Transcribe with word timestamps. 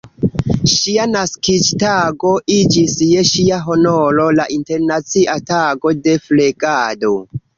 Ŝia 0.69 1.03
naskiĝtago 1.15 2.31
iĝis 2.53 2.95
je 3.09 3.25
ŝia 3.33 3.59
honoro 3.67 4.25
la 4.39 4.47
Internacia 4.57 5.37
tago 5.51 5.93
de 6.07 6.17
flegado. 6.27 7.13